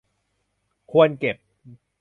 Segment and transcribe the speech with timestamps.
[0.91, 1.37] ควรเก็บ